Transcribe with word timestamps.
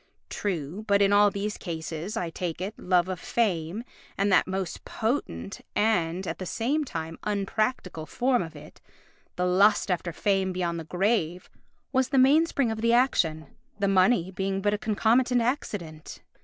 True; 0.31 0.83
but 0.87 0.99
in 0.99 1.13
all 1.13 1.29
these 1.29 1.59
cases, 1.59 2.17
I 2.17 2.31
take 2.31 2.59
it, 2.59 2.73
love 2.79 3.07
of 3.07 3.19
fame 3.19 3.83
and 4.17 4.31
that 4.31 4.47
most 4.47 4.83
potent 4.83 5.61
and, 5.75 6.25
at 6.25 6.39
the 6.39 6.45
same 6.47 6.83
time, 6.83 7.19
unpractical 7.21 8.07
form 8.07 8.41
of 8.41 8.55
it, 8.55 8.81
the 9.35 9.45
lust 9.45 9.91
after 9.91 10.11
fame 10.11 10.53
beyond 10.53 10.79
the 10.79 10.85
grave, 10.85 11.51
was 11.93 12.09
the 12.09 12.17
mainspring 12.17 12.71
of 12.71 12.81
the 12.81 12.93
action, 12.93 13.45
the 13.77 13.87
money 13.87 14.31
being 14.31 14.59
but 14.59 14.73
a 14.73 14.79
concomitant 14.79 15.39
accident. 15.41 16.23